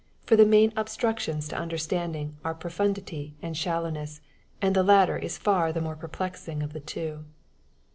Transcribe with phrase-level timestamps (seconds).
[0.25, 4.19] for the main obstructions to understanding are profundity and shallowness,
[4.59, 7.23] and the latter is far the more perplexing of the two.